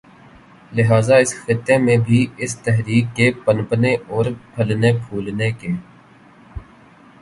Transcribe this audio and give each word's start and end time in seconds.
لہٰذا 0.71 1.15
اس 1.17 1.33
خطے 1.41 1.77
میں 1.77 1.97
بھی 2.07 2.19
اس 2.37 2.57
تحریک 2.59 3.15
کے 3.15 3.31
پنپنے 3.45 3.95
اور 4.07 4.25
پھلنے 4.55 4.91
پھولنے 4.99 5.51
کے 5.59 5.71